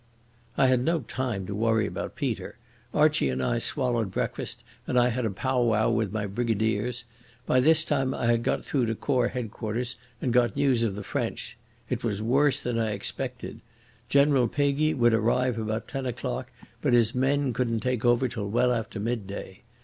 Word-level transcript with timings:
I 0.57 0.65
had 0.65 0.83
no 0.83 1.01
time 1.01 1.45
to 1.45 1.53
worry 1.53 1.85
about 1.85 2.15
Peter. 2.15 2.57
Archie 2.91 3.29
and 3.29 3.39
I 3.43 3.59
swallowed 3.59 4.09
breakfast 4.09 4.63
and 4.87 4.97
I 4.97 5.09
had 5.09 5.25
a 5.25 5.29
pow 5.29 5.61
wow 5.61 5.91
with 5.91 6.11
my 6.11 6.25
brigadiers. 6.25 7.03
By 7.45 7.59
this 7.59 7.83
time 7.83 8.11
I 8.11 8.25
had 8.25 8.41
got 8.41 8.65
through 8.65 8.87
to 8.87 8.95
Corps 8.95 9.31
H.Q. 9.35 9.83
and 10.19 10.33
got 10.33 10.55
news 10.55 10.81
of 10.81 10.95
the 10.95 11.03
French. 11.03 11.55
It 11.87 12.03
was 12.03 12.19
worse 12.19 12.61
than 12.63 12.79
I 12.79 12.93
expected. 12.93 13.61
General 14.09 14.47
Peguy 14.47 14.95
would 14.95 15.13
arrive 15.13 15.59
about 15.59 15.87
ten 15.87 16.07
o'clock, 16.07 16.51
but 16.81 16.93
his 16.93 17.13
men 17.13 17.53
couldn't 17.53 17.81
take 17.81 18.03
over 18.03 18.27
till 18.27 18.49
well 18.49 18.73
after 18.73 18.99
midday. 18.99 19.61